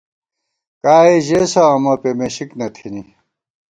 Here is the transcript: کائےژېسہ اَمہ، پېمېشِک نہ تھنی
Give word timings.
کائےژېسہ 0.83 1.61
اَمہ، 1.73 1.93
پېمېشِک 2.01 2.49
نہ 2.59 2.67
تھنی 2.75 3.01